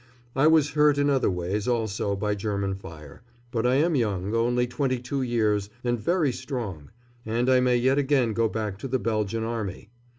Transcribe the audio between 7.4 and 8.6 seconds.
I may yet again go